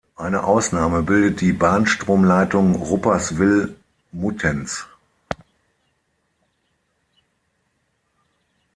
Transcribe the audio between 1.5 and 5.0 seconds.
Bahnstromleitung Rupperswil-Muttenz.